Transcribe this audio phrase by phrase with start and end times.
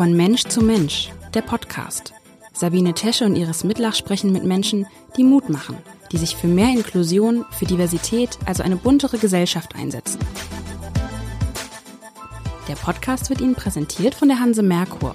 [0.00, 2.14] Von Mensch zu Mensch, der Podcast.
[2.54, 4.86] Sabine Tesche und Iris Mitlach sprechen mit Menschen,
[5.18, 5.76] die Mut machen,
[6.10, 10.18] die sich für mehr Inklusion, für Diversität, also eine buntere Gesellschaft einsetzen.
[12.66, 15.12] Der Podcast wird Ihnen präsentiert von der Hanse Merkur.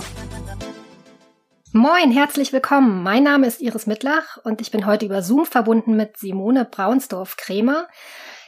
[1.72, 3.02] Moin, herzlich willkommen.
[3.02, 7.88] Mein Name ist Iris Mitlach und ich bin heute über Zoom verbunden mit Simone Braunsdorf-Kremer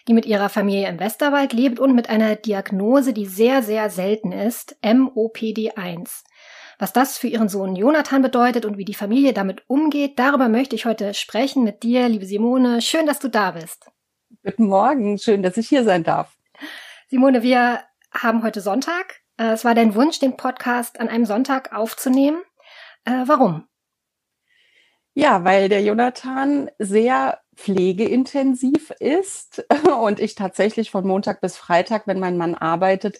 [0.08, 4.32] die mit ihrer Familie im Westerwald lebt und mit einer Diagnose, die sehr, sehr selten
[4.32, 6.24] ist, MOPD1.
[6.80, 10.76] Was das für ihren Sohn Jonathan bedeutet und wie die Familie damit umgeht, darüber möchte
[10.76, 12.84] ich heute sprechen mit dir, liebe Simone.
[12.84, 13.90] Schön, dass du da bist.
[14.44, 16.38] Guten Morgen, schön, dass ich hier sein darf.
[17.10, 17.82] Simone, wir
[18.12, 19.22] haben heute Sonntag.
[19.38, 22.44] Äh, es war dein Wunsch, den Podcast an einem Sonntag aufzunehmen.
[23.06, 23.68] Äh, warum?
[25.16, 29.66] Ja, weil der Jonathan sehr pflegeintensiv ist
[30.00, 33.20] und ich tatsächlich von Montag bis Freitag, wenn mein Mann arbeitet,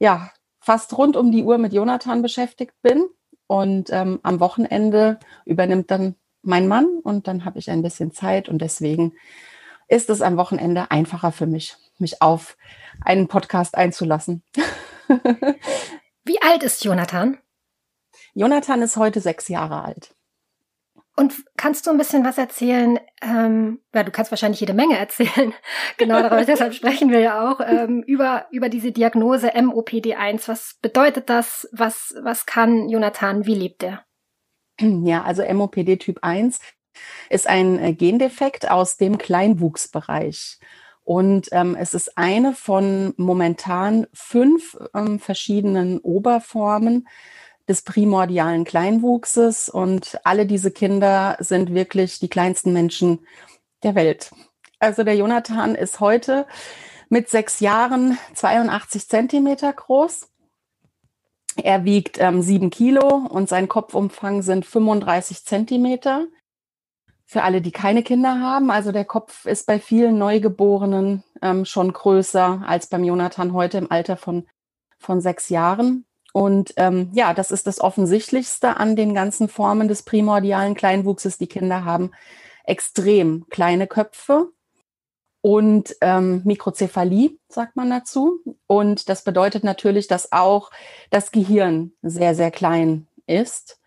[0.00, 0.32] ja,
[0.64, 3.04] fast rund um die Uhr mit Jonathan beschäftigt bin.
[3.46, 8.48] Und ähm, am Wochenende übernimmt dann mein Mann und dann habe ich ein bisschen Zeit
[8.48, 9.12] und deswegen
[9.88, 12.56] ist es am Wochenende einfacher für mich, mich auf
[13.04, 14.42] einen Podcast einzulassen.
[16.24, 17.38] Wie alt ist Jonathan?
[18.32, 20.14] Jonathan ist heute sechs Jahre alt.
[21.16, 22.98] Und kannst du ein bisschen was erzählen?
[23.22, 25.54] Ähm, ja, du kannst wahrscheinlich jede Menge erzählen.
[25.96, 30.48] genau, darüber, deshalb sprechen wir ja auch ähm, über über diese Diagnose MOPD1.
[30.48, 31.68] Was bedeutet das?
[31.72, 33.46] Was was kann Jonathan?
[33.46, 34.04] Wie lebt er?
[35.04, 36.58] Ja, also MOPD Typ 1
[37.30, 40.58] ist ein äh, Gendefekt aus dem Kleinwuchsbereich.
[41.04, 47.06] Und ähm, es ist eine von momentan fünf ähm, verschiedenen Oberformen
[47.68, 49.68] des primordialen Kleinwuchses.
[49.68, 53.26] Und alle diese Kinder sind wirklich die kleinsten Menschen
[53.82, 54.32] der Welt.
[54.78, 56.46] Also der Jonathan ist heute
[57.08, 60.28] mit sechs Jahren 82 Zentimeter groß.
[61.62, 66.26] Er wiegt ähm, sieben Kilo und sein Kopfumfang sind 35 Zentimeter.
[67.26, 71.92] Für alle, die keine Kinder haben, also der Kopf ist bei vielen Neugeborenen ähm, schon
[71.92, 74.46] größer als beim Jonathan heute im Alter von,
[74.98, 76.04] von sechs Jahren.
[76.34, 81.38] Und ähm, ja, das ist das Offensichtlichste an den ganzen Formen des primordialen Kleinwuchses.
[81.38, 82.10] Die Kinder haben
[82.64, 84.48] extrem kleine Köpfe
[85.42, 88.40] und ähm, Mikrozephalie, sagt man dazu.
[88.66, 90.72] Und das bedeutet natürlich, dass auch
[91.10, 93.78] das Gehirn sehr, sehr klein ist.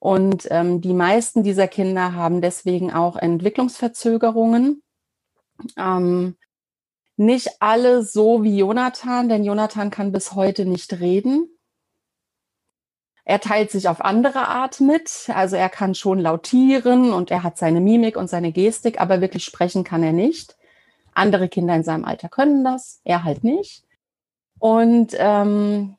[0.00, 4.82] Und ähm, die meisten dieser Kinder haben deswegen auch Entwicklungsverzögerungen.
[5.76, 6.36] Ähm,
[7.16, 11.48] nicht alle so wie Jonathan, denn Jonathan kann bis heute nicht reden.
[13.24, 17.56] Er teilt sich auf andere Art mit, also er kann schon lautieren und er hat
[17.56, 20.56] seine Mimik und seine Gestik, aber wirklich sprechen kann er nicht.
[21.14, 23.84] Andere Kinder in seinem Alter können das, er halt nicht.
[24.58, 25.96] Und ähm,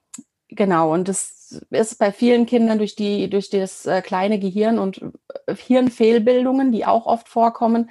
[0.50, 5.02] genau, und das ist bei vielen Kindern durch die durch das äh, kleine Gehirn und
[5.48, 7.90] äh, Hirnfehlbildungen, die auch oft vorkommen,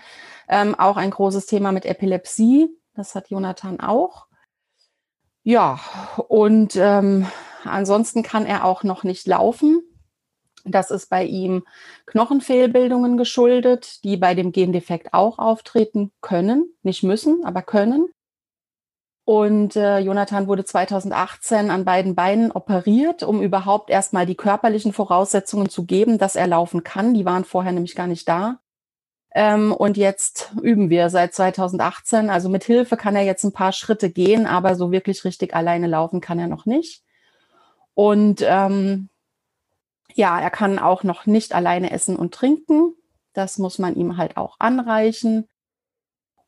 [0.48, 2.68] ähm, auch ein großes Thema mit Epilepsie.
[2.94, 4.26] Das hat Jonathan auch.
[5.44, 5.80] Ja,
[6.28, 7.26] und ähm,
[7.64, 9.82] Ansonsten kann er auch noch nicht laufen.
[10.64, 11.64] Das ist bei ihm
[12.06, 18.08] Knochenfehlbildungen geschuldet, die bei dem Gendefekt auch auftreten können, nicht müssen, aber können.
[19.24, 25.68] Und äh, Jonathan wurde 2018 an beiden Beinen operiert, um überhaupt erstmal die körperlichen Voraussetzungen
[25.68, 27.14] zu geben, dass er laufen kann.
[27.14, 28.58] Die waren vorher nämlich gar nicht da.
[29.34, 32.30] Ähm, und jetzt üben wir seit 2018.
[32.30, 35.86] Also mit Hilfe kann er jetzt ein paar Schritte gehen, aber so wirklich richtig alleine
[35.86, 37.02] laufen kann er noch nicht.
[37.94, 39.08] Und ähm,
[40.14, 42.94] ja, er kann auch noch nicht alleine essen und trinken.
[43.32, 45.48] Das muss man ihm halt auch anreichen.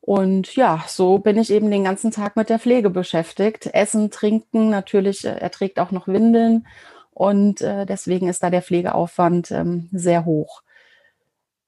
[0.01, 3.67] Und ja, so bin ich eben den ganzen Tag mit der Pflege beschäftigt.
[3.73, 6.67] Essen, trinken, natürlich, äh, er trägt auch noch Windeln.
[7.09, 10.61] Und äh, deswegen ist da der Pflegeaufwand ähm, sehr hoch.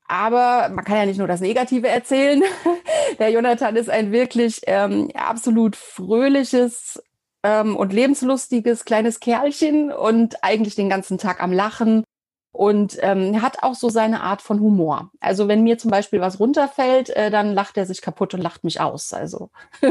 [0.08, 2.42] Aber man kann ja nicht nur das Negative erzählen.
[3.20, 7.02] Der Jonathan ist ein wirklich ähm, absolut fröhliches,
[7.48, 12.04] ähm, und lebenslustiges kleines Kerlchen und eigentlich den ganzen Tag am Lachen
[12.52, 15.12] und ähm, hat auch so seine Art von Humor.
[15.22, 18.66] Also wenn mir zum Beispiel was runterfällt, äh, dann lacht er sich kaputt und lacht
[18.66, 19.14] mich aus.
[19.14, 19.50] Also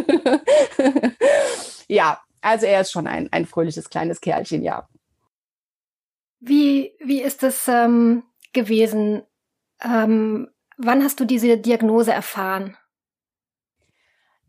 [1.88, 4.86] ja, also er ist schon ein, ein fröhliches kleines Kerlchen, ja.
[6.38, 9.22] Wie, wie ist es ähm, gewesen?
[9.82, 12.76] Ähm, wann hast du diese Diagnose erfahren?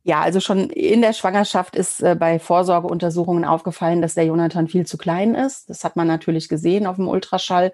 [0.07, 4.85] Ja, also schon in der Schwangerschaft ist äh, bei Vorsorgeuntersuchungen aufgefallen, dass der Jonathan viel
[4.85, 5.69] zu klein ist.
[5.69, 7.73] Das hat man natürlich gesehen auf dem Ultraschall.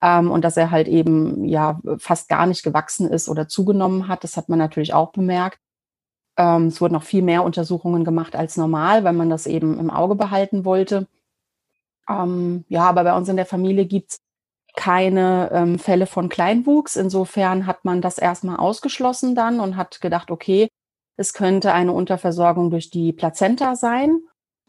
[0.00, 4.22] Ähm, und dass er halt eben ja fast gar nicht gewachsen ist oder zugenommen hat.
[4.22, 5.58] Das hat man natürlich auch bemerkt.
[6.38, 9.90] Ähm, es wurden noch viel mehr Untersuchungen gemacht als normal, weil man das eben im
[9.90, 11.08] Auge behalten wollte.
[12.08, 14.18] Ähm, ja, aber bei uns in der Familie gibt's
[14.76, 16.94] keine ähm, Fälle von Kleinwuchs.
[16.96, 20.68] Insofern hat man das erstmal ausgeschlossen dann und hat gedacht, okay,
[21.16, 24.20] es könnte eine Unterversorgung durch die Plazenta sein.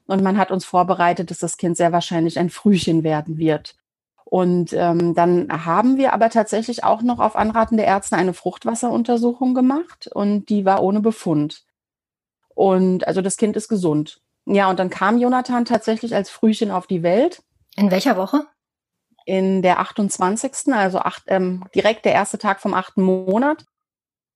[0.08, 3.76] Und man hat uns vorbereitet, dass das Kind sehr wahrscheinlich ein Frühchen werden wird.
[4.24, 9.54] Und ähm, dann haben wir aber tatsächlich auch noch auf Anraten der Ärzte eine Fruchtwasseruntersuchung
[9.54, 11.64] gemacht und die war ohne Befund.
[12.56, 14.22] Und also das Kind ist gesund.
[14.46, 17.44] Ja, und dann kam Jonathan tatsächlich als Frühchen auf die Welt.
[17.76, 18.46] In welcher Woche?
[19.26, 20.74] In der 28.
[20.74, 23.66] Also acht, ähm, direkt der erste Tag vom achten Monat.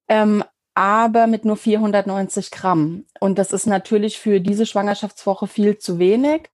[0.08, 0.44] Ähm,
[0.80, 3.04] aber mit nur 490 Gramm.
[3.20, 6.50] Und das ist natürlich für diese Schwangerschaftswoche viel zu wenig.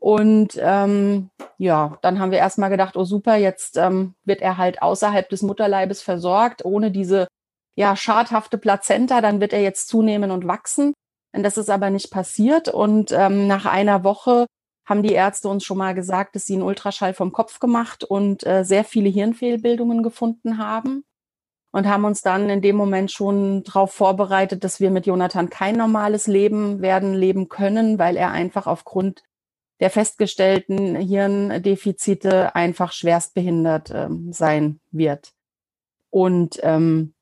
[0.00, 4.82] Und ähm, ja, dann haben wir erstmal gedacht, oh super, jetzt ähm, wird er halt
[4.82, 7.28] außerhalb des Mutterleibes versorgt, ohne diese
[7.76, 10.92] ja schadhafte Plazenta, dann wird er jetzt zunehmen und wachsen.
[11.32, 12.68] Und das ist aber nicht passiert.
[12.68, 14.46] Und ähm, nach einer Woche
[14.86, 18.44] haben die Ärzte uns schon mal gesagt, dass sie einen Ultraschall vom Kopf gemacht und
[18.44, 21.04] äh, sehr viele Hirnfehlbildungen gefunden haben
[21.72, 25.76] und haben uns dann in dem Moment schon darauf vorbereitet, dass wir mit Jonathan kein
[25.76, 29.22] normales Leben werden leben können, weil er einfach aufgrund
[29.80, 35.32] der festgestellten Hirndefizite einfach schwerstbehindert ähm, sein wird.
[36.10, 37.14] Und ähm,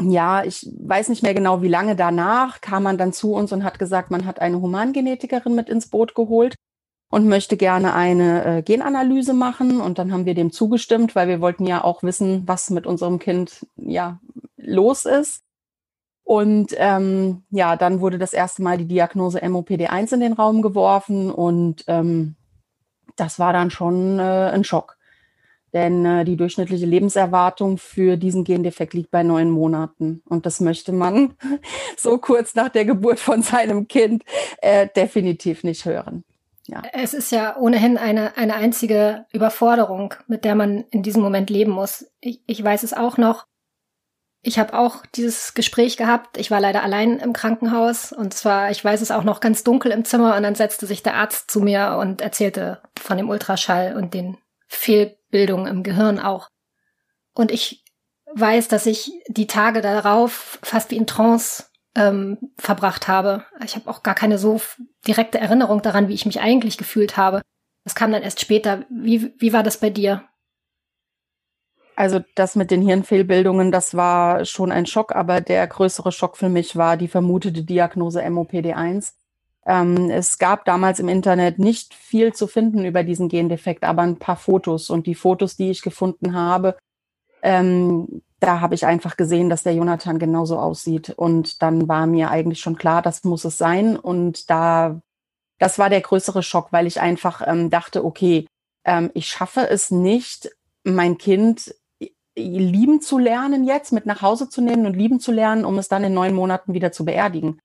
[0.00, 3.64] ja, ich weiß nicht mehr genau, wie lange danach kam man dann zu uns und
[3.64, 6.54] hat gesagt, man hat eine Humangenetikerin mit ins Boot geholt
[7.10, 9.80] und möchte gerne eine äh, Genanalyse machen.
[9.80, 13.18] Und dann haben wir dem zugestimmt, weil wir wollten ja auch wissen, was mit unserem
[13.18, 14.20] Kind ja
[14.56, 15.42] los ist.
[16.22, 21.28] Und ähm, ja, dann wurde das erste Mal die Diagnose MOPD1 in den Raum geworfen
[21.28, 22.36] und ähm,
[23.16, 24.96] das war dann schon äh, ein Schock.
[25.72, 30.22] Denn äh, die durchschnittliche Lebenserwartung für diesen Gendefekt liegt bei neun Monaten.
[30.28, 31.34] Und das möchte man
[31.96, 34.22] so kurz nach der Geburt von seinem Kind
[34.58, 36.24] äh, definitiv nicht hören.
[36.66, 36.82] Ja.
[36.92, 41.72] Es ist ja ohnehin eine, eine einzige Überforderung, mit der man in diesem Moment leben
[41.72, 42.06] muss.
[42.20, 43.46] Ich, ich weiß es auch noch.
[44.42, 46.38] Ich habe auch dieses Gespräch gehabt.
[46.38, 49.92] Ich war leider allein im Krankenhaus und zwar, ich weiß es auch noch ganz dunkel
[49.92, 53.96] im Zimmer und dann setzte sich der Arzt zu mir und erzählte von dem Ultraschall
[53.96, 56.48] und den Fehlbildungen im Gehirn auch.
[57.34, 57.84] Und ich
[58.32, 61.64] weiß, dass ich die Tage darauf fast wie in Trance
[61.96, 63.44] ähm, verbracht habe.
[63.64, 64.60] Ich habe auch gar keine so
[65.06, 67.42] direkte Erinnerung daran, wie ich mich eigentlich gefühlt habe.
[67.84, 68.84] Das kam dann erst später.
[68.90, 70.24] Wie, wie war das bei dir?
[71.96, 76.48] Also das mit den Hirnfehlbildungen, das war schon ein Schock, aber der größere Schock für
[76.48, 79.12] mich war die vermutete Diagnose MOPD1.
[79.66, 84.18] Ähm, es gab damals im Internet nicht viel zu finden über diesen Gendefekt, aber ein
[84.18, 84.88] paar Fotos.
[84.88, 86.78] Und die Fotos, die ich gefunden habe,
[87.42, 91.10] ähm, da habe ich einfach gesehen, dass der Jonathan genauso aussieht.
[91.10, 93.96] Und dann war mir eigentlich schon klar, das muss es sein.
[93.96, 95.00] Und da,
[95.58, 98.46] das war der größere Schock, weil ich einfach ähm, dachte, okay,
[98.84, 100.50] ähm, ich schaffe es nicht,
[100.84, 101.74] mein Kind
[102.34, 105.88] lieben zu lernen jetzt, mit nach Hause zu nehmen und lieben zu lernen, um es
[105.88, 107.60] dann in neun Monaten wieder zu beerdigen.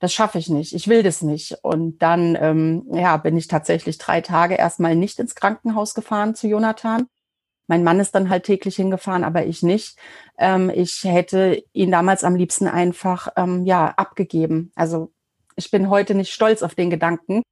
[0.00, 0.74] Das schaffe ich nicht.
[0.74, 1.58] Ich will das nicht.
[1.62, 6.48] Und dann ähm, ja, bin ich tatsächlich drei Tage erstmal nicht ins Krankenhaus gefahren zu
[6.48, 7.06] Jonathan
[7.68, 9.96] mein Mann ist dann halt täglich hingefahren, aber ich nicht.
[10.38, 14.72] Ähm, ich hätte ihn damals am liebsten einfach ähm, ja abgegeben.
[14.74, 15.12] Also
[15.54, 17.42] ich bin heute nicht stolz auf den Gedanken.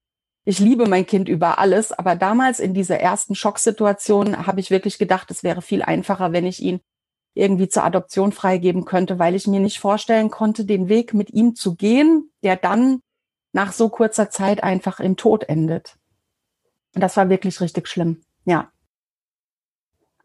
[0.44, 4.98] Ich liebe mein Kind über alles, aber damals in dieser ersten Schocksituation habe ich wirklich
[4.98, 6.80] gedacht, es wäre viel einfacher, wenn ich ihn
[7.34, 11.54] irgendwie zur Adoption freigeben könnte, weil ich mir nicht vorstellen konnte, den Weg mit ihm
[11.54, 13.00] zu gehen, der dann
[13.52, 15.96] nach so kurzer Zeit einfach im Tod endet.
[16.94, 18.22] Und das war wirklich richtig schlimm.
[18.46, 18.70] Ja.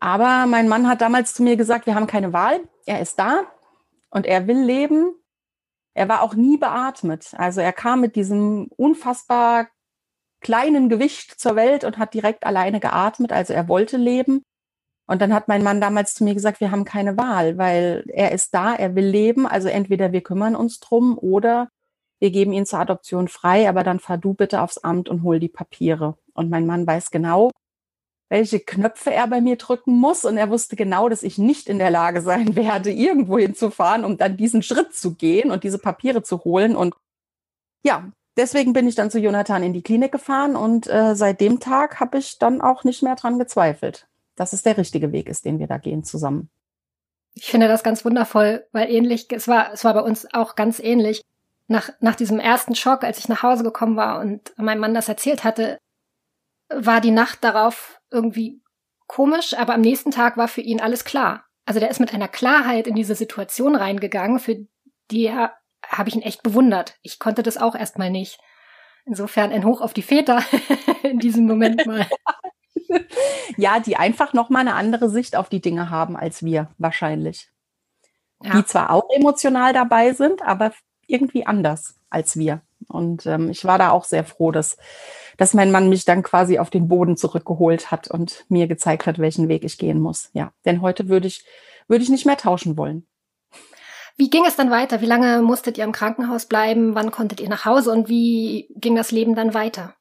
[0.01, 2.59] Aber mein Mann hat damals zu mir gesagt, wir haben keine Wahl.
[2.87, 3.43] Er ist da
[4.09, 5.13] und er will leben.
[5.93, 7.33] Er war auch nie beatmet.
[7.37, 9.67] Also er kam mit diesem unfassbar
[10.41, 13.31] kleinen Gewicht zur Welt und hat direkt alleine geatmet.
[13.31, 14.41] Also er wollte leben.
[15.05, 18.31] Und dann hat mein Mann damals zu mir gesagt, wir haben keine Wahl, weil er
[18.31, 19.45] ist da, er will leben.
[19.45, 21.69] Also entweder wir kümmern uns drum oder
[22.19, 25.39] wir geben ihn zur Adoption frei, aber dann fahr du bitte aufs Amt und hol
[25.39, 26.17] die Papiere.
[26.33, 27.51] Und mein Mann weiß genau,
[28.31, 30.23] welche Knöpfe er bei mir drücken muss.
[30.23, 34.17] Und er wusste genau, dass ich nicht in der Lage sein werde, irgendwo hinzufahren, um
[34.17, 36.77] dann diesen Schritt zu gehen und diese Papiere zu holen.
[36.77, 36.95] Und
[37.83, 41.59] ja, deswegen bin ich dann zu Jonathan in die Klinik gefahren und äh, seit dem
[41.59, 44.07] Tag habe ich dann auch nicht mehr dran gezweifelt,
[44.37, 46.49] dass es der richtige Weg ist, den wir da gehen zusammen.
[47.33, 50.79] Ich finde das ganz wundervoll, weil ähnlich, es war, es war bei uns auch ganz
[50.79, 51.21] ähnlich.
[51.67, 55.09] Nach, nach diesem ersten Schock, als ich nach Hause gekommen war und mein Mann das
[55.09, 55.79] erzählt hatte,
[56.69, 58.61] war die Nacht darauf irgendwie
[59.07, 61.45] komisch, aber am nächsten Tag war für ihn alles klar.
[61.65, 64.65] Also der ist mit einer Klarheit in diese Situation reingegangen, für
[65.11, 66.97] die habe ich ihn echt bewundert.
[67.01, 68.39] Ich konnte das auch erstmal nicht.
[69.05, 70.43] Insofern ein Hoch auf die Väter
[71.03, 72.07] in diesem Moment mal.
[73.57, 77.49] ja, die einfach nochmal eine andere Sicht auf die Dinge haben als wir wahrscheinlich.
[78.43, 78.53] Ja.
[78.53, 80.71] Die zwar auch emotional dabei sind, aber
[81.07, 82.61] irgendwie anders als wir.
[82.91, 84.77] Und ähm, ich war da auch sehr froh, dass,
[85.37, 89.17] dass mein Mann mich dann quasi auf den Boden zurückgeholt hat und mir gezeigt hat,
[89.17, 90.29] welchen Weg ich gehen muss.
[90.33, 91.45] Ja, denn heute würde ich,
[91.87, 93.07] würde ich nicht mehr tauschen wollen.
[94.17, 95.01] Wie ging es dann weiter?
[95.01, 96.93] Wie lange musstet ihr im Krankenhaus bleiben?
[96.95, 99.95] Wann konntet ihr nach Hause und wie ging das Leben dann weiter?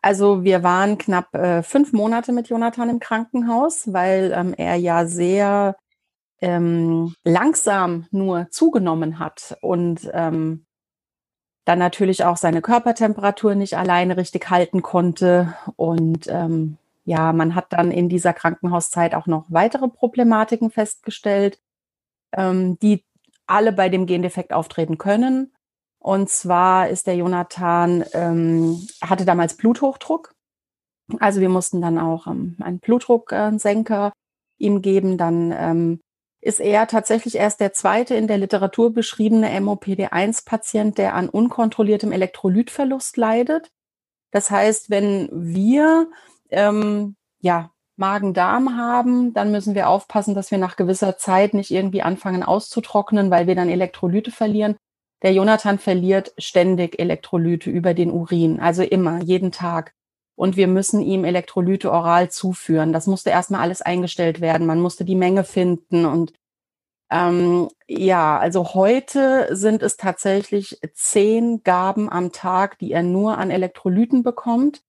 [0.00, 5.06] Also wir waren knapp äh, fünf Monate mit Jonathan im Krankenhaus, weil ähm, er ja
[5.06, 5.76] sehr
[6.42, 10.66] ähm, langsam nur zugenommen hat und ähm,
[11.64, 15.54] dann natürlich auch seine Körpertemperatur nicht alleine richtig halten konnte.
[15.76, 21.58] Und ähm, ja, man hat dann in dieser Krankenhauszeit auch noch weitere Problematiken festgestellt,
[22.32, 23.04] ähm, die
[23.46, 25.52] alle bei dem Gendefekt auftreten können.
[25.98, 30.34] Und zwar ist der Jonathan, ähm, hatte damals Bluthochdruck.
[31.18, 34.12] Also wir mussten dann auch ähm, einen Blutdrucksenker
[34.58, 35.16] ihm geben.
[35.16, 36.00] Dann ähm,
[36.44, 43.16] ist er tatsächlich erst der zweite in der Literatur beschriebene MOPD1-Patient, der an unkontrolliertem Elektrolytverlust
[43.16, 43.70] leidet.
[44.30, 46.10] Das heißt, wenn wir
[46.50, 52.02] ähm, ja, Magen-Darm haben, dann müssen wir aufpassen, dass wir nach gewisser Zeit nicht irgendwie
[52.02, 54.76] anfangen auszutrocknen, weil wir dann Elektrolyte verlieren.
[55.22, 59.94] Der Jonathan verliert ständig Elektrolyte über den Urin, also immer, jeden Tag.
[60.36, 62.92] Und wir müssen ihm Elektrolyte oral zuführen.
[62.92, 64.66] Das musste erstmal alles eingestellt werden.
[64.66, 66.06] Man musste die Menge finden.
[66.06, 66.32] Und
[67.10, 73.50] ähm, ja, also heute sind es tatsächlich zehn Gaben am Tag, die er nur an
[73.50, 74.82] Elektrolyten bekommt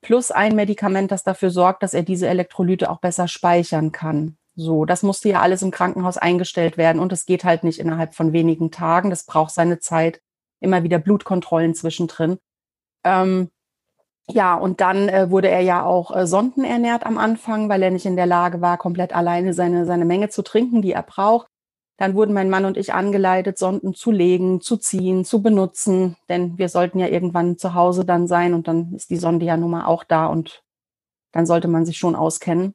[0.00, 4.36] plus ein Medikament, das dafür sorgt, dass er diese Elektrolyte auch besser speichern kann.
[4.56, 8.14] So, das musste ja alles im Krankenhaus eingestellt werden und es geht halt nicht innerhalb
[8.14, 9.10] von wenigen Tagen.
[9.10, 10.20] Das braucht seine Zeit.
[10.60, 12.38] Immer wieder Blutkontrollen zwischendrin.
[13.04, 13.50] Ähm,
[14.32, 18.06] ja, und dann äh, wurde er ja auch äh, sondenernährt am Anfang, weil er nicht
[18.06, 21.46] in der Lage war, komplett alleine seine, seine Menge zu trinken, die er braucht.
[21.98, 26.56] Dann wurden mein Mann und ich angeleitet, Sonden zu legen, zu ziehen, zu benutzen, denn
[26.56, 29.70] wir sollten ja irgendwann zu Hause dann sein und dann ist die Sonde ja nun
[29.70, 30.62] mal auch da und
[31.32, 32.72] dann sollte man sich schon auskennen.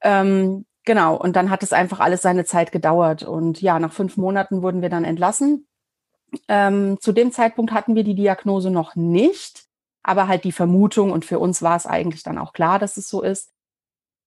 [0.00, 3.22] Ähm, genau, und dann hat es einfach alles seine Zeit gedauert.
[3.22, 5.66] Und ja, nach fünf Monaten wurden wir dann entlassen.
[6.48, 9.64] Ähm, zu dem Zeitpunkt hatten wir die Diagnose noch nicht,
[10.02, 13.08] aber halt die Vermutung und für uns war es eigentlich dann auch klar, dass es
[13.08, 13.52] so ist.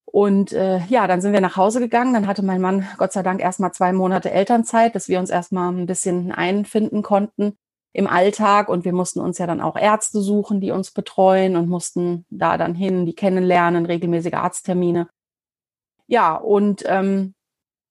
[0.06, 2.14] Und äh, ja, dann sind wir nach Hause gegangen.
[2.14, 5.74] Dann hatte mein Mann Gott sei Dank erstmal zwei Monate Elternzeit, dass wir uns erstmal
[5.74, 7.58] ein bisschen einfinden konnten
[7.92, 8.70] im Alltag.
[8.70, 12.58] Und wir mussten uns ja dann auch Ärzte suchen, die uns betreuen und mussten da
[12.58, 15.10] dann hin, die kennenlernen, regelmäßige Arzttermine.
[16.08, 17.34] Ja, und ähm,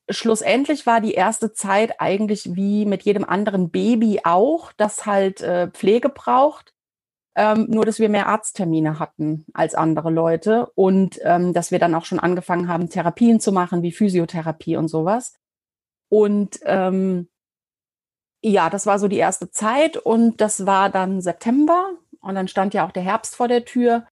[0.09, 5.71] schlussendlich war die erste Zeit eigentlich wie mit jedem anderen Baby auch, das halt äh,
[5.71, 6.74] Pflege braucht.
[7.37, 11.95] Ähm, nur, dass wir mehr Arzttermine hatten als andere Leute und ähm, dass wir dann
[11.97, 15.35] auch schon angefangen haben, Therapien zu machen, wie Physiotherapie und sowas.
[16.09, 17.29] Und ähm,
[18.41, 22.73] ja, das war so die erste Zeit und das war dann September und dann stand
[22.73, 24.07] ja auch der Herbst vor der Tür.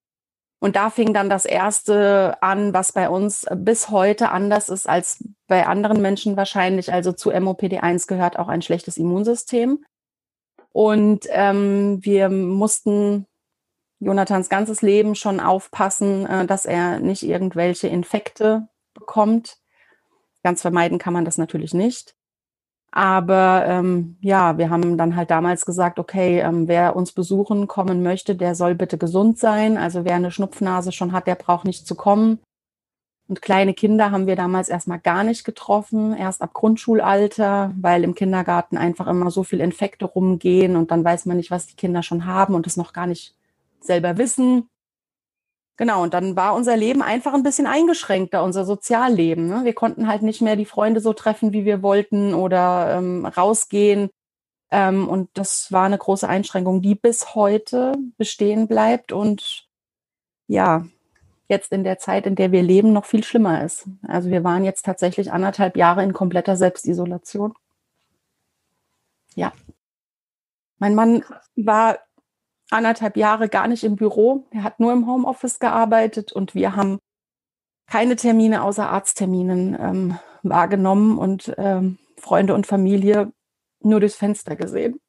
[0.60, 5.24] Und da fing dann das erste an, was bei uns bis heute anders ist als
[5.48, 6.92] bei anderen Menschen wahrscheinlich.
[6.92, 9.84] Also zu MOPD1 gehört auch ein schlechtes Immunsystem.
[10.72, 13.26] Und ähm, wir mussten
[14.00, 19.58] Jonathans ganzes Leben schon aufpassen, äh, dass er nicht irgendwelche Infekte bekommt.
[20.42, 22.16] Ganz vermeiden kann man das natürlich nicht.
[22.90, 28.02] Aber ähm, ja, wir haben dann halt damals gesagt, okay, ähm, wer uns besuchen kommen
[28.02, 29.78] möchte, der soll bitte gesund sein.
[29.78, 32.38] Also wer eine Schnupfnase schon hat, der braucht nicht zu kommen.
[33.32, 38.14] Und kleine Kinder haben wir damals erstmal gar nicht getroffen, erst ab Grundschulalter, weil im
[38.14, 42.02] Kindergarten einfach immer so viel Infekte rumgehen und dann weiß man nicht, was die Kinder
[42.02, 43.34] schon haben und es noch gar nicht
[43.80, 44.68] selber wissen.
[45.78, 49.46] Genau, und dann war unser Leben einfach ein bisschen eingeschränkter, unser Sozialleben.
[49.46, 49.64] Ne?
[49.64, 54.10] Wir konnten halt nicht mehr die Freunde so treffen, wie wir wollten oder ähm, rausgehen.
[54.70, 59.10] Ähm, und das war eine große Einschränkung, die bis heute bestehen bleibt.
[59.10, 59.66] Und
[60.48, 60.84] ja,
[61.52, 63.87] jetzt in der Zeit, in der wir leben, noch viel schlimmer ist.
[64.02, 67.54] Also wir waren jetzt tatsächlich anderthalb Jahre in kompletter Selbstisolation.
[69.37, 69.52] Ja.
[70.78, 71.99] Mein Mann war
[72.71, 74.47] anderthalb Jahre gar nicht im Büro.
[74.50, 76.99] Er hat nur im Homeoffice gearbeitet und wir haben
[77.87, 83.32] keine Termine außer Arztterminen ähm, wahrgenommen und ähm, Freunde und Familie
[83.80, 85.00] nur durchs Fenster gesehen.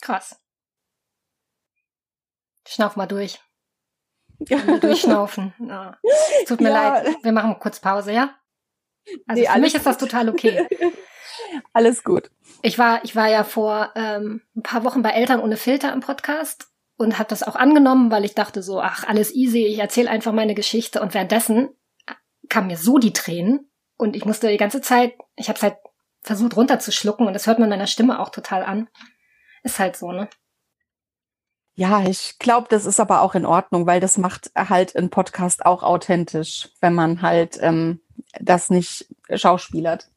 [0.00, 0.38] Krass.
[2.66, 3.40] Schnauf mal durch.
[4.80, 5.54] Durchschnaufen.
[5.58, 5.96] Ja.
[6.46, 6.98] Tut mir ja.
[6.98, 7.16] leid.
[7.22, 8.34] Wir machen kurz Pause, ja?
[9.26, 10.66] Also nee, für mich ist das total okay.
[11.72, 12.30] Alles gut.
[12.62, 16.00] Ich war, ich war ja vor ähm, ein paar Wochen bei Eltern ohne Filter im
[16.00, 20.10] Podcast und habe das auch angenommen, weil ich dachte so, ach, alles easy, ich erzähle
[20.10, 21.68] einfach meine Geschichte und währenddessen
[22.48, 25.76] kamen mir so die Tränen und ich musste die ganze Zeit, ich habe es halt
[26.22, 28.88] versucht runterzuschlucken und das hört man meiner Stimme auch total an.
[29.62, 30.28] Ist halt so, ne?
[31.78, 35.66] Ja, ich glaube, das ist aber auch in Ordnung, weil das macht halt ein Podcast
[35.66, 38.00] auch authentisch, wenn man halt ähm,
[38.40, 40.08] das nicht schauspielert.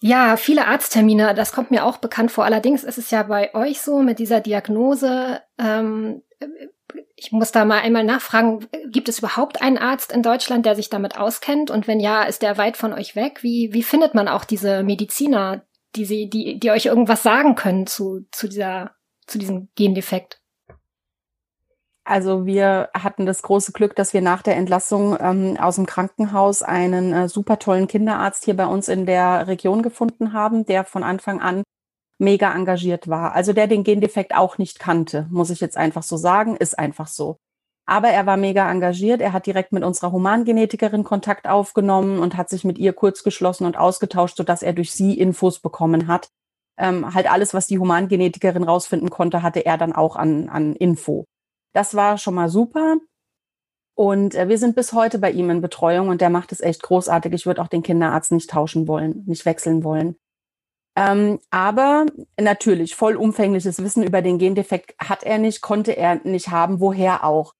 [0.00, 2.44] Ja, viele Arzttermine, das kommt mir auch bekannt vor.
[2.44, 5.42] Allerdings ist es ja bei euch so mit dieser Diagnose.
[5.58, 6.22] Ähm,
[7.16, 10.88] ich muss da mal einmal nachfragen, gibt es überhaupt einen Arzt in Deutschland, der sich
[10.88, 11.72] damit auskennt?
[11.72, 13.42] Und wenn ja, ist der weit von euch weg?
[13.42, 15.64] Wie, wie findet man auch diese Mediziner,
[15.96, 18.94] die, sie, die, die euch irgendwas sagen können zu, zu, dieser,
[19.28, 20.40] zu diesem Gendefekt?
[22.04, 26.62] Also wir hatten das große Glück, dass wir nach der Entlassung ähm, aus dem Krankenhaus
[26.62, 31.02] einen äh, super tollen Kinderarzt hier bei uns in der Region gefunden haben, der von
[31.02, 31.64] Anfang an
[32.18, 33.34] mega engagiert war.
[33.34, 37.08] Also der den Gendefekt auch nicht kannte, muss ich jetzt einfach so sagen, ist einfach
[37.08, 37.36] so.
[37.84, 39.20] Aber er war mega engagiert.
[39.20, 43.66] Er hat direkt mit unserer Humangenetikerin Kontakt aufgenommen und hat sich mit ihr kurz geschlossen
[43.66, 46.28] und ausgetauscht, sodass er durch sie Infos bekommen hat.
[46.78, 51.24] Ähm, halt alles, was die Humangenetikerin rausfinden konnte, hatte er dann auch an, an Info.
[51.74, 52.96] Das war schon mal super.
[53.96, 56.82] Und äh, wir sind bis heute bei ihm in Betreuung und der macht es echt
[56.82, 57.32] großartig.
[57.32, 60.16] Ich würde auch den Kinderarzt nicht tauschen wollen, nicht wechseln wollen.
[60.96, 62.06] Ähm, aber
[62.40, 67.54] natürlich, vollumfängliches Wissen über den Gendefekt hat er nicht, konnte er nicht haben, woher auch.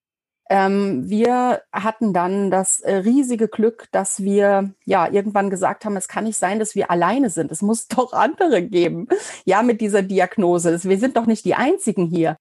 [0.51, 6.09] Ähm, wir hatten dann das äh, riesige Glück, dass wir ja irgendwann gesagt haben, es
[6.09, 7.53] kann nicht sein, dass wir alleine sind.
[7.53, 9.09] Es muss doch andere geben.
[9.45, 10.83] Ja, mit dieser Diagnose.
[10.85, 12.37] Wir sind doch nicht die einzigen hier.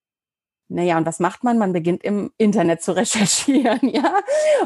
[0.69, 1.57] Naja, und was macht man?
[1.57, 4.21] Man beginnt im Internet zu recherchieren, ja.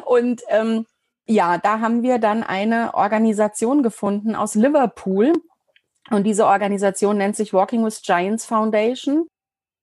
[0.06, 0.86] Und ähm,
[1.28, 5.34] ja, da haben wir dann eine Organisation gefunden aus Liverpool.
[6.10, 9.28] Und diese Organisation nennt sich Walking with Giants Foundation.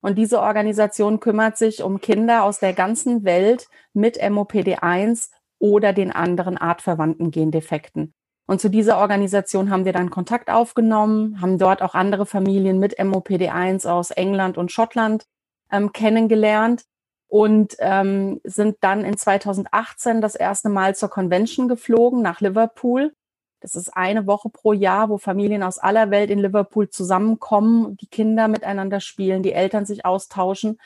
[0.00, 6.12] Und diese Organisation kümmert sich um Kinder aus der ganzen Welt mit MOPD1 oder den
[6.12, 8.14] anderen artverwandten Gendefekten.
[8.46, 12.98] Und zu dieser Organisation haben wir dann Kontakt aufgenommen, haben dort auch andere Familien mit
[12.98, 15.26] MOPD1 aus England und Schottland
[15.70, 16.84] ähm, kennengelernt
[17.26, 23.12] und ähm, sind dann in 2018 das erste Mal zur Convention geflogen nach Liverpool.
[23.60, 28.06] Das ist eine Woche pro Jahr, wo Familien aus aller Welt in Liverpool zusammenkommen, die
[28.06, 30.78] Kinder miteinander spielen, die Eltern sich austauschen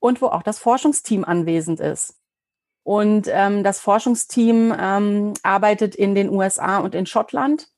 [0.00, 2.18] und wo auch das Forschungsteam anwesend ist.
[2.82, 7.68] Und ähm, das Forschungsteam ähm, arbeitet in den USA und in Schottland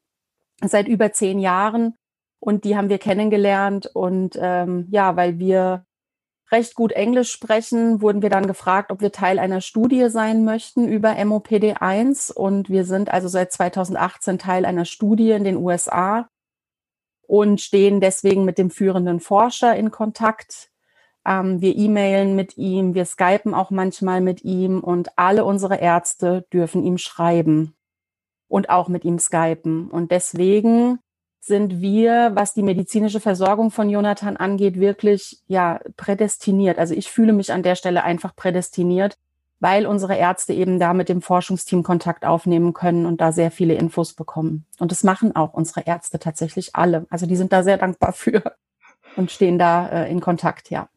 [0.62, 1.94] seit über zehn Jahren.
[2.40, 3.90] Und die haben wir kennengelernt.
[3.92, 5.84] Und ähm, ja, weil wir
[6.54, 10.86] recht gut Englisch sprechen, wurden wir dann gefragt, ob wir Teil einer Studie sein möchten
[10.86, 12.32] über MOPD1.
[12.32, 16.28] Und wir sind also seit 2018 Teil einer Studie in den USA
[17.26, 20.70] und stehen deswegen mit dem führenden Forscher in Kontakt.
[21.26, 26.46] Ähm, wir e-mailen mit ihm, wir skypen auch manchmal mit ihm und alle unsere Ärzte
[26.52, 27.74] dürfen ihm schreiben
[28.46, 29.90] und auch mit ihm skypen.
[29.90, 31.00] Und deswegen
[31.46, 36.78] sind wir, was die medizinische Versorgung von Jonathan angeht, wirklich ja prädestiniert.
[36.78, 39.18] Also ich fühle mich an der Stelle einfach prädestiniert,
[39.60, 43.74] weil unsere Ärzte eben da mit dem Forschungsteam Kontakt aufnehmen können und da sehr viele
[43.74, 44.64] Infos bekommen.
[44.78, 47.06] Und das machen auch unsere Ärzte tatsächlich alle.
[47.10, 48.42] Also die sind da sehr dankbar für
[49.16, 50.88] und stehen da äh, in Kontakt, ja.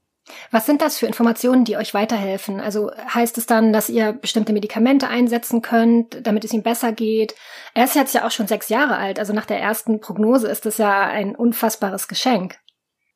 [0.51, 2.59] Was sind das für Informationen, die euch weiterhelfen?
[2.59, 7.35] Also heißt es dann, dass ihr bestimmte Medikamente einsetzen könnt, damit es ihm besser geht?
[7.73, 10.65] Er ist jetzt ja auch schon sechs Jahre alt, also nach der ersten Prognose ist
[10.65, 12.57] das ja ein unfassbares Geschenk.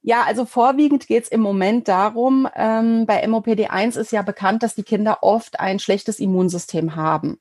[0.04, 4.74] Ja, also vorwiegend geht es im Moment darum, ähm, bei MOPD1 ist ja bekannt, dass
[4.74, 7.40] die Kinder oft ein schlechtes Immunsystem haben.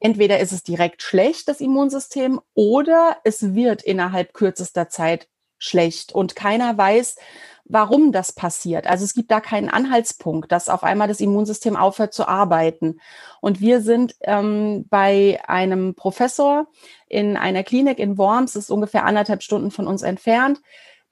[0.00, 5.28] Entweder ist es direkt schlecht, das Immunsystem, oder es wird innerhalb kürzester Zeit
[5.58, 7.16] schlecht und keiner weiß,
[7.68, 8.86] warum das passiert.
[8.86, 13.00] Also es gibt da keinen Anhaltspunkt, dass auf einmal das Immunsystem aufhört zu arbeiten.
[13.40, 16.68] Und wir sind ähm, bei einem Professor
[17.08, 20.60] in einer Klinik in Worms, ist ungefähr anderthalb Stunden von uns entfernt.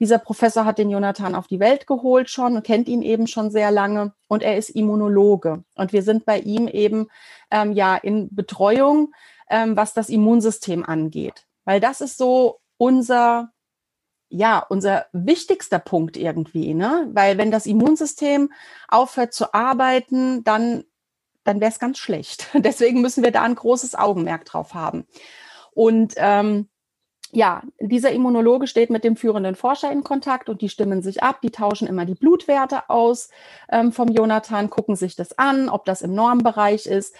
[0.01, 3.51] Dieser Professor hat den Jonathan auf die Welt geholt schon und kennt ihn eben schon
[3.51, 5.63] sehr lange und er ist Immunologe.
[5.77, 7.07] Und wir sind bei ihm eben
[7.51, 9.13] ähm, ja in Betreuung,
[9.49, 11.47] ähm, was das Immunsystem angeht.
[11.65, 13.51] Weil das ist so unser
[14.35, 17.09] ja, unser wichtigster Punkt irgendwie, ne?
[17.13, 18.53] Weil wenn das Immunsystem
[18.89, 20.85] aufhört zu arbeiten, dann,
[21.45, 22.49] dann wäre es ganz schlecht.
[22.55, 25.07] Deswegen müssen wir da ein großes Augenmerk drauf haben.
[25.73, 26.69] Und ähm,
[27.31, 31.41] ja, dieser Immunologe steht mit dem führenden Forscher in Kontakt und die stimmen sich ab,
[31.41, 33.29] die tauschen immer die Blutwerte aus
[33.71, 37.15] ähm, vom Jonathan, gucken sich das an, ob das im Normbereich ist.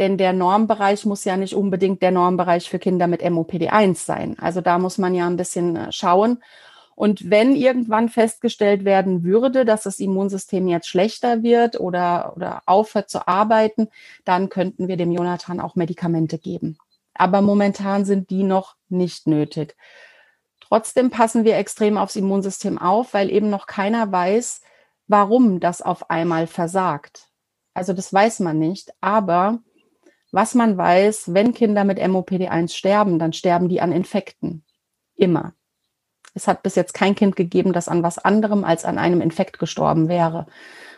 [0.00, 4.36] Denn der Normbereich muss ja nicht unbedingt der Normbereich für Kinder mit MOPD1 sein.
[4.40, 6.42] Also da muss man ja ein bisschen äh, schauen.
[6.94, 13.10] Und wenn irgendwann festgestellt werden würde, dass das Immunsystem jetzt schlechter wird oder, oder aufhört
[13.10, 13.88] zu arbeiten,
[14.24, 16.78] dann könnten wir dem Jonathan auch Medikamente geben.
[17.12, 19.76] Aber momentan sind die noch nicht nötig.
[20.60, 24.62] Trotzdem passen wir extrem aufs Immunsystem auf, weil eben noch keiner weiß,
[25.08, 27.28] warum das auf einmal versagt.
[27.74, 28.92] Also das weiß man nicht.
[29.02, 29.58] Aber
[30.32, 34.64] was man weiß, wenn Kinder mit MOPD1 sterben, dann sterben die an Infekten.
[35.14, 35.54] Immer.
[36.34, 39.58] Es hat bis jetzt kein Kind gegeben, das an was anderem als an einem Infekt
[39.58, 40.46] gestorben wäre.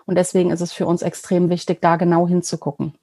[0.04, 2.98] Und deswegen ist es für uns extrem wichtig, da genau hinzugucken.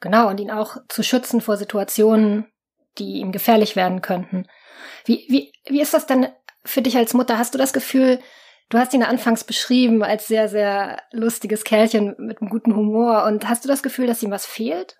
[0.00, 2.46] Genau, und ihn auch zu schützen vor Situationen,
[2.98, 4.46] die ihm gefährlich werden könnten.
[5.04, 6.28] Wie, wie, wie ist das denn
[6.64, 7.38] für dich als Mutter?
[7.38, 8.20] Hast du das Gefühl,
[8.68, 13.48] du hast ihn anfangs beschrieben als sehr, sehr lustiges Kerlchen mit einem guten Humor und
[13.48, 14.98] hast du das Gefühl, dass ihm was fehlt?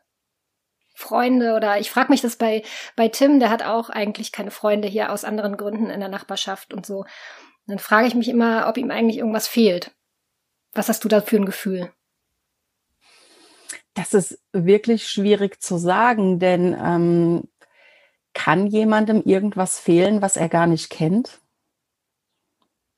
[0.95, 2.63] Freunde oder ich frage mich das bei,
[2.97, 6.75] bei Tim, der hat auch eigentlich keine Freunde hier aus anderen Gründen in der Nachbarschaft
[6.75, 7.05] und so.
[7.67, 9.93] Dann frage ich mich immer, ob ihm eigentlich irgendwas fehlt.
[10.73, 11.93] Was hast du da für ein Gefühl?
[13.95, 17.49] Das ist wirklich schwierig zu sagen, denn ähm,
[18.33, 21.41] kann jemandem irgendwas fehlen, was er gar nicht kennt?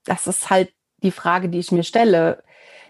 [0.04, 2.42] Das ist halt die Frage, die ich mir stelle.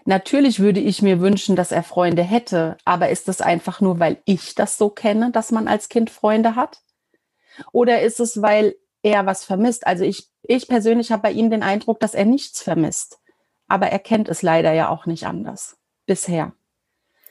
[0.05, 4.17] Natürlich würde ich mir wünschen, dass er Freunde hätte, aber ist das einfach nur, weil
[4.25, 6.81] ich das so kenne, dass man als Kind Freunde hat?
[7.71, 9.85] Oder ist es, weil er was vermisst?
[9.85, 13.19] Also ich, ich persönlich habe bei ihm den Eindruck, dass er nichts vermisst.
[13.67, 15.77] Aber er kennt es leider ja auch nicht anders.
[16.05, 16.53] Bisher.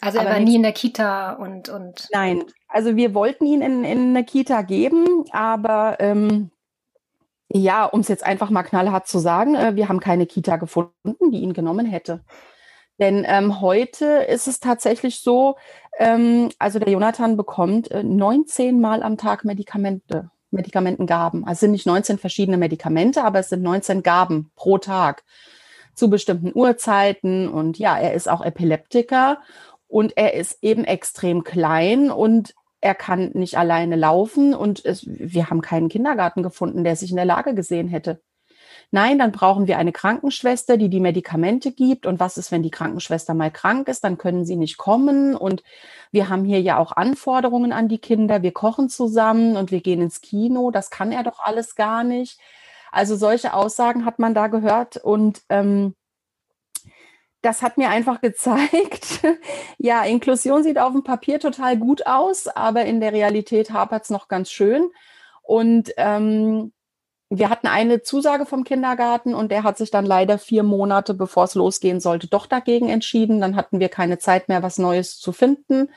[0.01, 2.09] Also er aber war nie in der Kita und, und.
[2.13, 6.51] Nein, also wir wollten ihn in, in eine Kita geben, aber ähm,
[7.53, 11.31] ja, um es jetzt einfach mal knallhart zu sagen, äh, wir haben keine Kita gefunden,
[11.31, 12.23] die ihn genommen hätte.
[12.99, 15.57] Denn ähm, heute ist es tatsächlich so,
[15.99, 21.45] ähm, also der Jonathan bekommt äh, 19 Mal am Tag Medikamente, Medikamentengaben.
[21.45, 25.25] Also es sind nicht 19 verschiedene Medikamente, aber es sind 19 Gaben pro Tag
[25.95, 27.49] zu bestimmten Uhrzeiten.
[27.49, 29.41] Und ja, er ist auch Epileptiker
[29.89, 35.51] und er ist eben extrem klein und er kann nicht alleine laufen und es, wir
[35.51, 38.21] haben keinen Kindergarten gefunden, der sich in der Lage gesehen hätte.
[38.93, 42.07] Nein, dann brauchen wir eine Krankenschwester, die die Medikamente gibt.
[42.07, 44.03] Und was ist, wenn die Krankenschwester mal krank ist?
[44.03, 45.37] Dann können sie nicht kommen.
[45.37, 45.63] Und
[46.11, 48.43] wir haben hier ja auch Anforderungen an die Kinder.
[48.43, 50.73] Wir kochen zusammen und wir gehen ins Kino.
[50.73, 52.41] Das kann er doch alles gar nicht.
[52.91, 54.97] Also solche Aussagen hat man da gehört.
[54.97, 55.95] Und ähm,
[57.43, 59.21] das hat mir einfach gezeigt,
[59.79, 64.11] ja, Inklusion sieht auf dem Papier total gut aus, aber in der Realität hapert es
[64.11, 64.91] noch ganz schön.
[65.43, 66.73] Und ähm,
[67.31, 71.45] wir hatten eine Zusage vom Kindergarten und der hat sich dann leider vier Monate, bevor
[71.45, 73.41] es losgehen sollte, doch dagegen entschieden.
[73.41, 75.91] Dann hatten wir keine Zeit mehr, was Neues zu finden.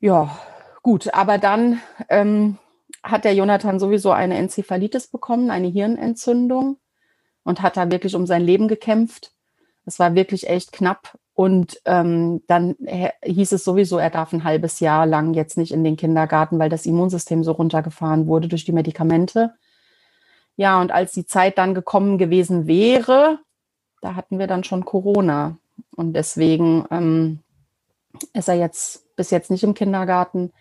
[0.00, 0.38] Ja,
[0.82, 2.58] gut, aber dann ähm,
[3.02, 6.78] hat der Jonathan sowieso eine Enzephalitis bekommen, eine Hirnentzündung
[7.42, 9.32] und hat da wirklich um sein Leben gekämpft.
[9.88, 11.18] Es war wirklich echt knapp.
[11.32, 12.76] Und ähm, dann
[13.24, 16.68] hieß es sowieso, er darf ein halbes Jahr lang jetzt nicht in den Kindergarten, weil
[16.68, 19.54] das Immunsystem so runtergefahren wurde durch die Medikamente.
[20.56, 23.38] Ja, und als die Zeit dann gekommen gewesen wäre,
[24.02, 25.56] da hatten wir dann schon Corona.
[25.96, 27.38] Und deswegen ähm,
[28.34, 30.52] ist er jetzt bis jetzt nicht im Kindergarten,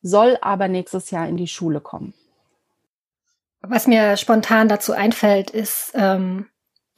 [0.00, 2.14] soll aber nächstes Jahr in die Schule kommen.
[3.60, 6.46] Was mir spontan dazu einfällt, ist, ähm,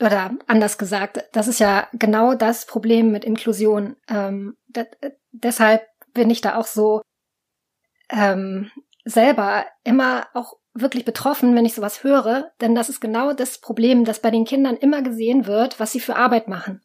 [0.05, 3.97] oder anders gesagt, das ist ja genau das Problem mit Inklusion.
[4.09, 4.57] Ähm,
[5.33, 7.03] deshalb bin ich da auch so
[8.11, 8.71] ähm,
[9.05, 14.05] selber immer auch wirklich betroffen, wenn ich sowas höre, denn das ist genau das Problem,
[14.05, 16.83] dass bei den Kindern immer gesehen wird, was sie für Arbeit machen.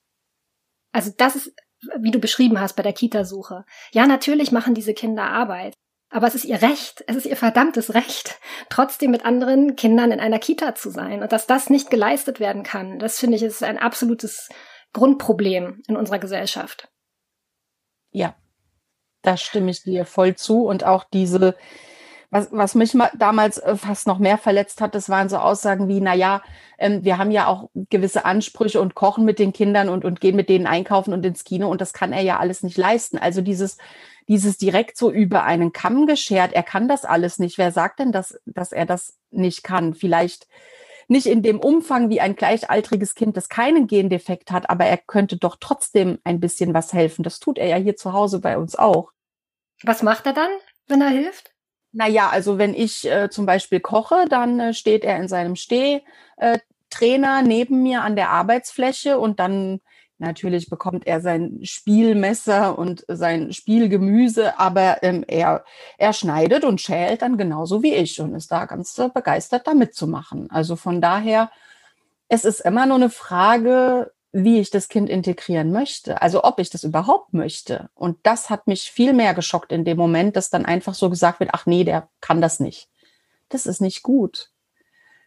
[0.91, 1.55] Also das ist,
[1.99, 3.65] wie du beschrieben hast bei der Kita-Suche.
[3.91, 5.73] Ja, natürlich machen diese Kinder Arbeit,
[6.09, 10.19] aber es ist ihr Recht, es ist ihr verdammtes Recht, trotzdem mit anderen Kindern in
[10.19, 11.21] einer Kita zu sein.
[11.21, 14.49] Und dass das nicht geleistet werden kann, das finde ich ist ein absolutes
[14.93, 16.89] Grundproblem in unserer Gesellschaft.
[18.11, 18.35] Ja,
[19.21, 20.65] da stimme ich dir voll zu.
[20.65, 21.55] Und auch diese,
[22.31, 25.99] was, was mich damals äh, fast noch mehr verletzt hat, das waren so Aussagen wie,
[25.99, 26.41] na ja,
[26.77, 30.35] ähm, wir haben ja auch gewisse Ansprüche und kochen mit den Kindern und, und gehen
[30.35, 33.17] mit denen einkaufen und ins Kino und das kann er ja alles nicht leisten.
[33.17, 33.77] Also dieses,
[34.27, 37.57] dieses direkt so über einen Kamm geschert, er kann das alles nicht.
[37.57, 39.95] Wer sagt denn, dass, dass er das nicht kann?
[39.95, 40.47] Vielleicht
[41.07, 45.37] nicht in dem Umfang wie ein gleichaltriges Kind, das keinen Gendefekt hat, aber er könnte
[45.37, 47.23] doch trotzdem ein bisschen was helfen.
[47.23, 49.11] Das tut er ja hier zu Hause bei uns auch.
[49.81, 50.51] Was macht er dann,
[50.87, 51.55] wenn er hilft?
[51.91, 57.41] Naja, also wenn ich äh, zum Beispiel koche, dann äh, steht er in seinem Stehtrainer
[57.43, 59.81] neben mir an der Arbeitsfläche und dann
[60.21, 65.63] Natürlich bekommt er sein Spielmesser und sein Spielgemüse, aber ähm, er,
[65.97, 69.73] er schneidet und schält dann genauso wie ich und ist da ganz äh, begeistert, da
[69.73, 70.51] mitzumachen.
[70.51, 71.49] Also von daher,
[72.27, 76.69] es ist immer nur eine Frage, wie ich das Kind integrieren möchte, also ob ich
[76.69, 77.89] das überhaupt möchte.
[77.95, 81.39] Und das hat mich viel mehr geschockt in dem Moment, dass dann einfach so gesagt
[81.39, 82.89] wird, ach nee, der kann das nicht.
[83.49, 84.51] Das ist nicht gut.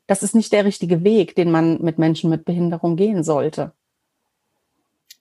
[0.07, 3.73] Das ist nicht der richtige Weg, den man mit Menschen mit Behinderung gehen sollte.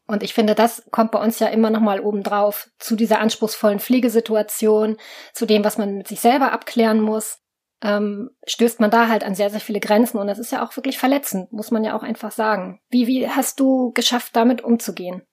[0.08, 3.80] Und ich finde, das kommt bei uns ja immer noch mal obendrauf zu dieser anspruchsvollen
[3.80, 4.98] Pflegesituation,
[5.34, 7.40] zu dem, was man mit sich selber abklären muss.
[7.84, 10.76] Ähm, stößt man da halt an sehr, sehr viele Grenzen und das ist ja auch
[10.76, 12.80] wirklich verletzend, muss man ja auch einfach sagen.
[12.90, 15.24] Wie, wie hast du geschafft, damit umzugehen?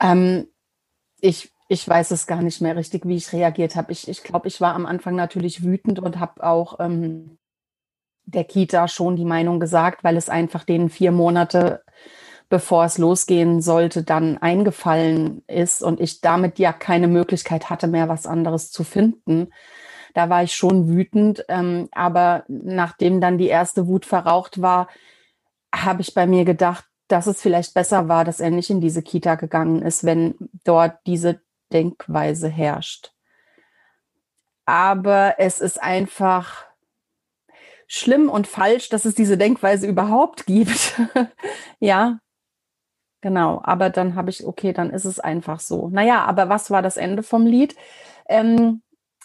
[0.00, 0.46] Ähm,
[1.20, 3.92] ich, ich weiß es gar nicht mehr richtig, wie ich reagiert habe.
[3.92, 7.38] Ich, ich glaube, ich war am Anfang natürlich wütend und habe auch ähm,
[8.24, 11.82] der Kita schon die Meinung gesagt, weil es einfach denen vier Monate,
[12.50, 18.08] bevor es losgehen sollte, dann eingefallen ist und ich damit ja keine Möglichkeit hatte, mehr
[18.08, 19.50] was anderes zu finden.
[20.14, 24.88] Da war ich schon wütend, ähm, aber nachdem dann die erste Wut verraucht war,
[25.72, 29.02] habe ich bei mir gedacht, dass es vielleicht besser war, dass er nicht in diese
[29.02, 30.34] Kita gegangen ist, wenn
[30.64, 31.40] dort diese
[31.72, 33.12] Denkweise herrscht.
[34.64, 36.64] Aber es ist einfach
[37.86, 41.00] schlimm und falsch, dass es diese Denkweise überhaupt gibt.
[41.78, 42.18] ja,
[43.20, 43.60] genau.
[43.64, 45.88] Aber dann habe ich, okay, dann ist es einfach so.
[45.88, 47.76] Naja, aber was war das Ende vom Lied?
[48.28, 48.82] Ähm,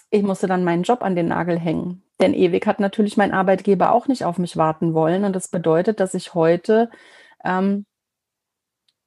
[0.09, 2.03] ich musste dann meinen Job an den Nagel hängen.
[2.19, 5.25] Denn ewig hat natürlich mein Arbeitgeber auch nicht auf mich warten wollen.
[5.25, 6.89] Und das bedeutet, dass ich heute
[7.43, 7.85] ähm,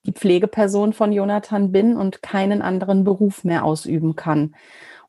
[0.04, 4.54] die Pflegeperson von Jonathan bin und keinen anderen Beruf mehr ausüben kann.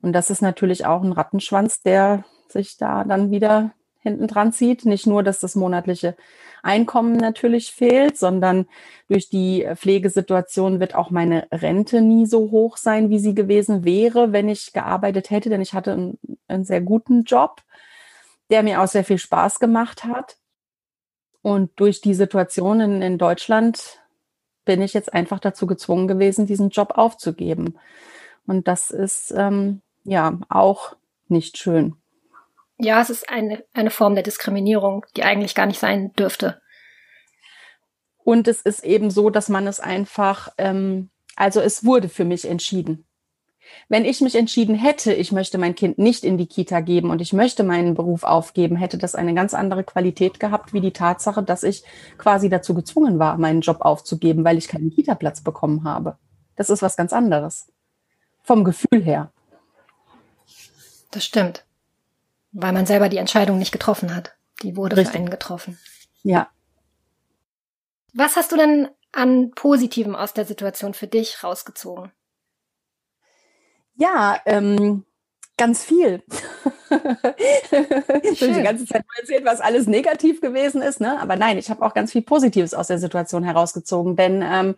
[0.01, 4.85] Und das ist natürlich auch ein Rattenschwanz, der sich da dann wieder hinten dran zieht.
[4.85, 6.15] Nicht nur, dass das monatliche
[6.63, 8.67] Einkommen natürlich fehlt, sondern
[9.07, 14.31] durch die Pflegesituation wird auch meine Rente nie so hoch sein, wie sie gewesen wäre,
[14.31, 17.61] wenn ich gearbeitet hätte, denn ich hatte einen, einen sehr guten Job,
[18.49, 20.37] der mir auch sehr viel Spaß gemacht hat.
[21.41, 23.99] Und durch die Situation in, in Deutschland
[24.65, 27.77] bin ich jetzt einfach dazu gezwungen gewesen, diesen Job aufzugeben.
[28.45, 30.95] Und das ist ähm, ja auch
[31.27, 31.95] nicht schön.
[32.79, 36.61] Ja, es ist eine, eine Form der Diskriminierung, die eigentlich gar nicht sein dürfte.
[38.23, 42.45] Und es ist eben so, dass man es einfach, ähm, also es wurde für mich
[42.45, 43.05] entschieden.
[43.89, 47.21] Wenn ich mich entschieden hätte, ich möchte mein Kind nicht in die Kita geben und
[47.21, 51.43] ich möchte meinen Beruf aufgeben, hätte das eine ganz andere Qualität gehabt, wie die Tatsache,
[51.43, 51.83] dass ich
[52.17, 56.17] quasi dazu gezwungen war, meinen Job aufzugeben, weil ich keinen Kita-Platz bekommen habe.
[56.55, 57.71] Das ist was ganz anderes.
[58.41, 59.31] Vom Gefühl her.
[61.11, 61.65] Das stimmt.
[62.51, 64.35] Weil man selber die Entscheidung nicht getroffen hat.
[64.63, 65.13] Die wurde Richtig.
[65.13, 65.77] für einen getroffen.
[66.23, 66.49] Ja.
[68.13, 72.11] Was hast du denn an Positivem aus der Situation für dich rausgezogen?
[73.95, 75.05] Ja, ähm,
[75.57, 76.23] ganz viel.
[78.23, 81.19] ich habe die ganze Zeit nur erzählt, was alles negativ gewesen ist, ne?
[81.19, 84.75] Aber nein, ich habe auch ganz viel Positives aus der Situation herausgezogen, denn ähm,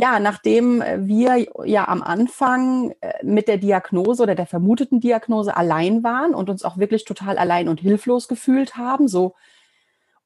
[0.00, 6.04] ja, nachdem wir ja am Anfang äh, mit der Diagnose oder der vermuteten Diagnose allein
[6.04, 9.34] waren und uns auch wirklich total allein und hilflos gefühlt haben, so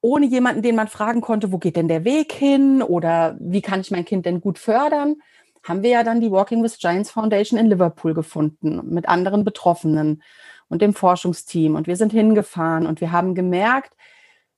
[0.03, 3.81] ohne jemanden, den man fragen konnte, wo geht denn der Weg hin oder wie kann
[3.81, 5.17] ich mein Kind denn gut fördern,
[5.63, 10.23] haben wir ja dann die Walking with Giants Foundation in Liverpool gefunden mit anderen Betroffenen
[10.69, 11.77] und dem Forschungsteam.
[11.77, 13.95] Und wir sind hingefahren und wir haben gemerkt,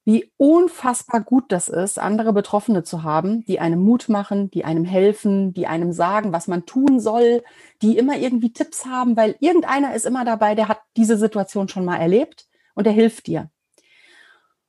[0.04, 4.84] wie unfassbar gut das ist, andere Betroffene zu haben, die einem Mut machen, die einem
[4.84, 7.42] helfen, die einem sagen, was man tun soll,
[7.80, 11.86] die immer irgendwie Tipps haben, weil irgendeiner ist immer dabei, der hat diese Situation schon
[11.86, 13.50] mal erlebt und der hilft dir.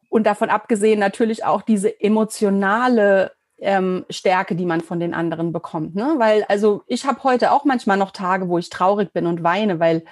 [0.09, 5.95] Und davon abgesehen natürlich auch diese emotionale ähm, Stärke, die man von den anderen bekommt.
[5.95, 6.15] Ne?
[6.17, 9.81] Weil, also ich habe heute auch manchmal noch Tage, wo ich traurig bin und weine,
[9.81, 10.05] weil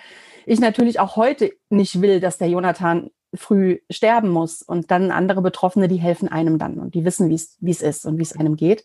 [0.46, 4.62] ich natürlich auch heute nicht will, dass der Jonathan früh sterben muss.
[4.62, 8.18] Und dann andere Betroffene, die helfen einem dann und die wissen, wie es ist und
[8.18, 8.84] wie es einem geht.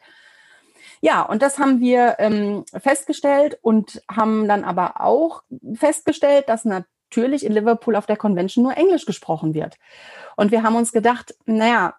[1.00, 5.42] Ja, und das haben wir ähm, festgestellt und haben dann aber auch
[5.74, 9.76] festgestellt, dass natürlich in Liverpool auf der Convention nur Englisch gesprochen wird.
[10.36, 11.94] Und wir haben uns gedacht, naja,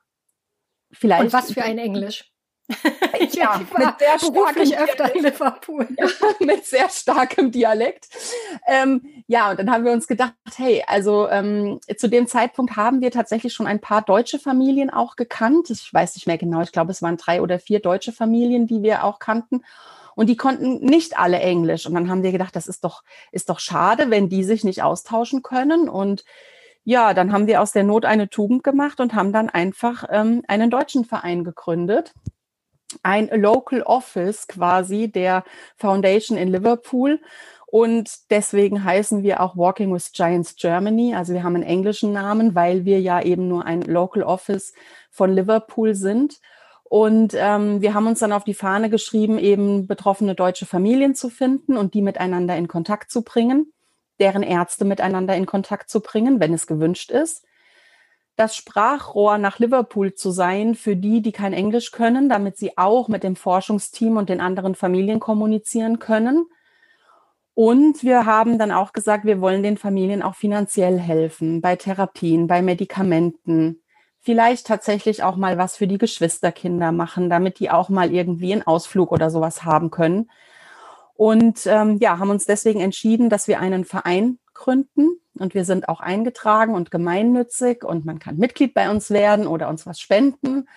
[0.92, 1.24] vielleicht.
[1.24, 2.32] Und was für ein Englisch?
[3.32, 5.88] ja, mit sehr starkem öfter in Liverpool.
[5.98, 6.08] Ja,
[6.40, 8.08] mit sehr starkem Dialekt.
[8.68, 13.02] Ähm, ja, und dann haben wir uns gedacht, hey, also ähm, zu dem Zeitpunkt haben
[13.02, 15.70] wir tatsächlich schon ein paar deutsche Familien auch gekannt.
[15.70, 18.84] Ich weiß nicht mehr genau, ich glaube, es waren drei oder vier deutsche Familien, die
[18.84, 19.64] wir auch kannten.
[20.16, 21.86] Und die konnten nicht alle Englisch.
[21.86, 24.84] Und dann haben wir gedacht, das ist doch, ist doch schade, wenn die sich nicht
[24.84, 25.90] austauschen können.
[25.90, 26.24] Und
[26.84, 30.44] ja, dann haben wir aus der Not eine Tugend gemacht und haben dann einfach ähm,
[30.48, 32.14] einen deutschen Verein gegründet.
[33.04, 35.44] Ein Local Office quasi der
[35.78, 37.22] Foundation in Liverpool.
[37.68, 41.14] Und deswegen heißen wir auch Walking with Giants Germany.
[41.14, 44.74] Also wir haben einen englischen Namen, weil wir ja eben nur ein Local Office
[45.12, 46.40] von Liverpool sind.
[46.84, 51.30] Und ähm, wir haben uns dann auf die Fahne geschrieben, eben betroffene deutsche Familien zu
[51.30, 53.72] finden und die miteinander in Kontakt zu bringen,
[54.20, 57.46] deren Ärzte miteinander in Kontakt zu bringen, wenn es gewünscht ist.
[58.40, 63.10] Das Sprachrohr nach Liverpool zu sein für die, die kein Englisch können, damit sie auch
[63.10, 66.46] mit dem Forschungsteam und den anderen Familien kommunizieren können.
[67.54, 72.48] Und wir haben dann auch gesagt, wir wollen den Familien auch finanziell helfen, bei Therapien,
[72.48, 73.82] bei Medikamenten,
[74.22, 78.66] vielleicht tatsächlich auch mal was für die Geschwisterkinder machen, damit die auch mal irgendwie einen
[78.66, 80.32] Ausflug oder sowas haben können.
[81.14, 85.20] Und ähm, ja, haben uns deswegen entschieden, dass wir einen Verein gründen.
[85.40, 89.70] Und wir sind auch eingetragen und gemeinnützig und man kann Mitglied bei uns werden oder
[89.70, 90.68] uns was spenden.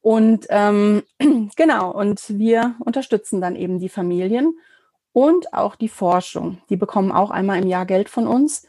[0.00, 1.02] Und ähm,
[1.56, 4.58] genau, und wir unterstützen dann eben die Familien
[5.12, 6.58] und auch die Forschung.
[6.70, 8.66] Die bekommen auch einmal im Jahr Geld von uns,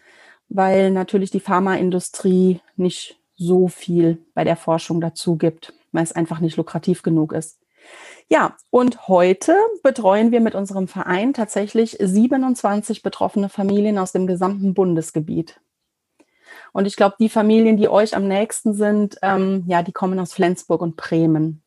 [0.50, 6.40] weil natürlich die Pharmaindustrie nicht so viel bei der Forschung dazu gibt, weil es einfach
[6.40, 7.59] nicht lukrativ genug ist.
[8.32, 14.76] Ja, und heute betreuen wir mit unserem Verein tatsächlich 27 betroffene Familien aus dem gesamten
[14.76, 15.60] Bundesgebiet.
[16.72, 20.34] Und ich glaube, die Familien, die euch am nächsten sind, ähm, ja, die kommen aus
[20.34, 21.64] Flensburg und Bremen.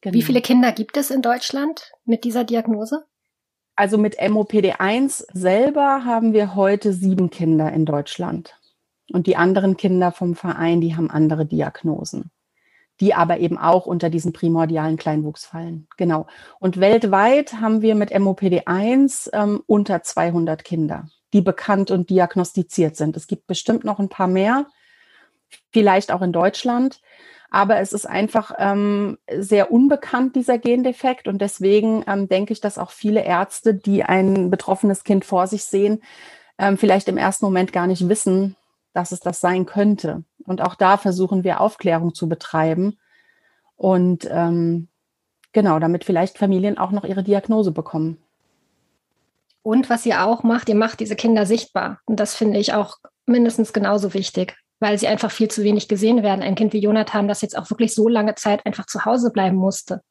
[0.00, 0.14] Genau.
[0.14, 3.04] Wie viele Kinder gibt es in Deutschland mit dieser Diagnose?
[3.76, 8.58] Also mit MOPD1 selber haben wir heute sieben Kinder in Deutschland.
[9.12, 12.30] Und die anderen Kinder vom Verein, die haben andere Diagnosen,
[13.00, 15.88] die aber eben auch unter diesen primordialen Kleinwuchs fallen.
[15.96, 16.26] Genau.
[16.60, 23.16] Und weltweit haben wir mit MOPD1 ähm, unter 200 Kinder, die bekannt und diagnostiziert sind.
[23.16, 24.66] Es gibt bestimmt noch ein paar mehr,
[25.72, 27.00] vielleicht auch in Deutschland.
[27.50, 31.28] Aber es ist einfach ähm, sehr unbekannt, dieser Gendefekt.
[31.28, 35.64] Und deswegen ähm, denke ich, dass auch viele Ärzte, die ein betroffenes Kind vor sich
[35.64, 36.02] sehen,
[36.58, 38.56] ähm, vielleicht im ersten Moment gar nicht wissen,
[38.92, 40.24] dass es das sein könnte.
[40.46, 42.98] Und auch da versuchen wir Aufklärung zu betreiben.
[43.76, 44.88] Und ähm,
[45.52, 48.18] genau, damit vielleicht Familien auch noch ihre Diagnose bekommen.
[49.62, 52.00] Und was ihr auch macht, ihr macht diese Kinder sichtbar.
[52.04, 56.22] Und das finde ich auch mindestens genauso wichtig, weil sie einfach viel zu wenig gesehen
[56.22, 56.42] werden.
[56.42, 59.56] Ein Kind wie Jonathan, das jetzt auch wirklich so lange Zeit einfach zu Hause bleiben
[59.56, 60.02] musste.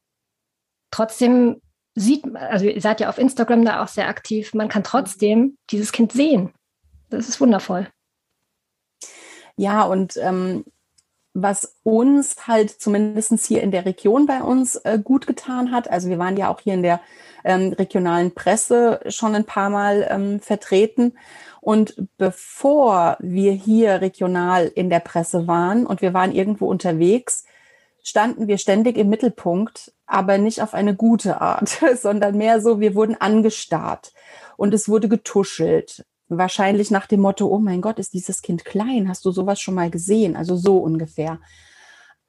[0.89, 1.61] Trotzdem
[1.95, 5.91] sieht, also ihr seid ja auf Instagram da auch sehr aktiv, man kann trotzdem dieses
[5.91, 6.51] Kind sehen.
[7.09, 7.87] Das ist wundervoll.
[9.55, 10.65] Ja, und ähm,
[11.33, 16.09] was uns halt zumindest hier in der Region bei uns äh, gut getan hat, also
[16.09, 17.01] wir waren ja auch hier in der
[17.43, 21.13] ähm, regionalen Presse schon ein paar Mal ähm, vertreten.
[21.59, 27.45] Und bevor wir hier regional in der Presse waren und wir waren irgendwo unterwegs,
[28.03, 32.95] standen wir ständig im Mittelpunkt, aber nicht auf eine gute Art, sondern mehr so, wir
[32.95, 34.13] wurden angestarrt
[34.57, 36.05] und es wurde getuschelt
[36.37, 39.09] Wahrscheinlich nach dem Motto, oh mein Gott, ist dieses Kind klein?
[39.09, 40.35] Hast du sowas schon mal gesehen?
[40.35, 41.39] Also so ungefähr.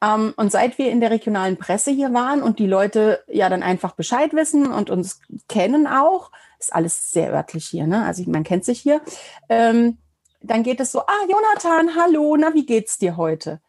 [0.02, 3.62] Ähm, und seit wir in der regionalen Presse hier waren und die Leute ja dann
[3.62, 8.04] einfach Bescheid wissen und uns kennen auch, ist alles sehr örtlich hier, ne?
[8.04, 9.00] Also man kennt sich hier.
[9.48, 9.98] Ähm,
[10.42, 13.60] dann geht es so, ah, Jonathan, hallo, na, wie geht's dir heute?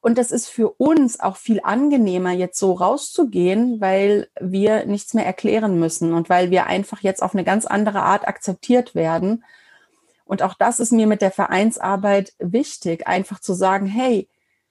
[0.00, 5.26] Und das ist für uns auch viel angenehmer, jetzt so rauszugehen, weil wir nichts mehr
[5.26, 9.44] erklären müssen und weil wir einfach jetzt auf eine ganz andere Art akzeptiert werden
[10.28, 14.28] und auch das ist mir mit der Vereinsarbeit wichtig, einfach zu sagen, hey,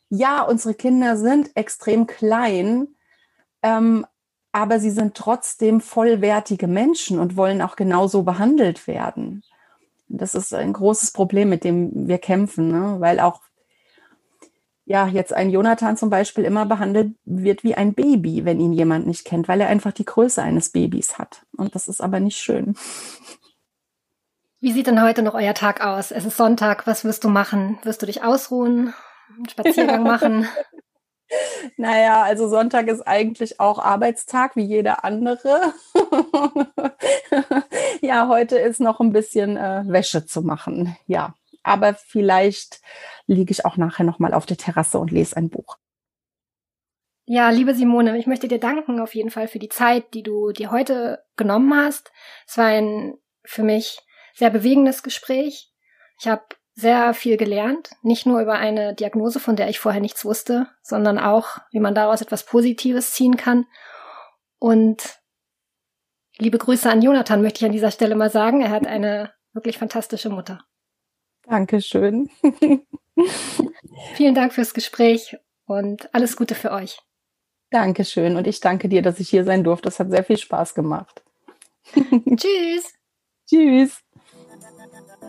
[0.08, 2.90] ja, unsere Kinder sind extrem klein,
[3.64, 4.06] ähm,
[4.52, 9.44] aber sie sind trotzdem vollwertige Menschen und wollen auch genauso behandelt werden.
[10.08, 12.98] Das ist ein großes Problem, mit dem wir kämpfen, ne?
[13.00, 13.42] weil auch
[14.86, 19.08] ja jetzt ein Jonathan zum Beispiel immer behandelt wird wie ein Baby, wenn ihn jemand
[19.08, 21.48] nicht kennt, weil er einfach die Größe eines Babys hat.
[21.58, 22.76] Und das ist aber nicht schön.
[24.60, 26.10] Wie sieht denn heute noch euer Tag aus?
[26.10, 26.88] Es ist Sonntag.
[26.88, 27.78] Was wirst du machen?
[27.84, 28.92] Wirst du dich ausruhen?
[29.36, 30.48] Einen Spaziergang machen?
[31.76, 35.74] Naja, also Sonntag ist eigentlich auch Arbeitstag wie jeder andere.
[38.02, 40.98] ja, heute ist noch ein bisschen äh, Wäsche zu machen.
[41.06, 42.82] Ja, aber vielleicht
[43.28, 45.78] liege ich auch nachher noch mal auf der Terrasse und lese ein Buch.
[47.26, 50.52] Ja, liebe Simone, ich möchte dir danken auf jeden Fall für die Zeit, die du
[50.52, 52.12] dir heute genommen hast.
[52.48, 54.00] Es war ein für mich
[54.38, 55.72] sehr bewegendes Gespräch.
[56.20, 56.44] Ich habe
[56.76, 61.18] sehr viel gelernt, nicht nur über eine Diagnose, von der ich vorher nichts wusste, sondern
[61.18, 63.66] auch, wie man daraus etwas Positives ziehen kann.
[64.60, 65.20] Und
[66.38, 68.62] liebe Grüße an Jonathan möchte ich an dieser Stelle mal sagen.
[68.62, 70.64] Er hat eine wirklich fantastische Mutter.
[71.44, 72.30] Dankeschön.
[74.14, 75.36] Vielen Dank fürs Gespräch
[75.66, 77.00] und alles Gute für euch.
[77.72, 79.86] Dankeschön und ich danke dir, dass ich hier sein durfte.
[79.86, 81.24] Das hat sehr viel Spaß gemacht.
[81.94, 82.94] Tschüss.
[83.50, 84.04] Tschüss.